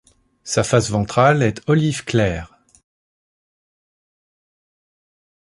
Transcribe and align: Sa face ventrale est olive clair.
Sa 0.43 0.63
face 0.63 0.89
ventrale 0.89 1.43
est 1.43 1.61
olive 1.69 2.05
clair. 2.05 2.57